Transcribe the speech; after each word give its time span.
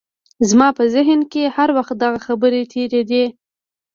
زما 0.49 0.67
په 0.77 0.83
ذهن 0.95 1.19
کې 1.31 1.43
هر 1.55 1.69
وخت 1.77 1.95
دغه 2.03 2.19
خبرې 2.27 2.61
تېرېدې 2.73 3.25